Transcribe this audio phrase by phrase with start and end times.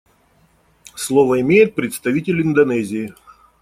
[0.95, 3.13] Слово имеет представитель Индонезии.